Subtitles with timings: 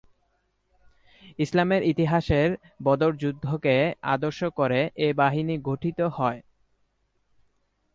[1.39, 2.49] ইসলামের ইতিহাসের
[2.83, 3.75] বদর যুদ্ধকে
[4.13, 6.39] আদর্শ করে এ বাহিনী গঠিত হয়।